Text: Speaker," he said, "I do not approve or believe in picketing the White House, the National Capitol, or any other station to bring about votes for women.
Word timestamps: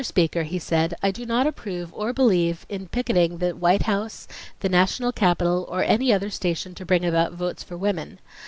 Speaker," 0.03 0.41
he 0.41 0.57
said, 0.57 0.95
"I 1.03 1.11
do 1.11 1.27
not 1.27 1.45
approve 1.45 1.93
or 1.93 2.11
believe 2.11 2.65
in 2.67 2.87
picketing 2.87 3.37
the 3.37 3.55
White 3.55 3.83
House, 3.83 4.27
the 4.61 4.67
National 4.67 5.11
Capitol, 5.11 5.63
or 5.69 5.83
any 5.83 6.11
other 6.11 6.31
station 6.31 6.73
to 6.73 6.85
bring 6.87 7.05
about 7.05 7.33
votes 7.33 7.61
for 7.61 7.77
women. 7.77 8.17